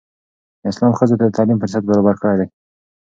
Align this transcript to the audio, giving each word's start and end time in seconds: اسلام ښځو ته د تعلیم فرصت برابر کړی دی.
اسلام 0.69 0.93
ښځو 0.97 1.15
ته 1.19 1.25
د 1.27 1.33
تعلیم 1.37 1.57
فرصت 1.61 1.81
برابر 1.89 2.15
کړی 2.21 2.35
دی. 2.39 2.47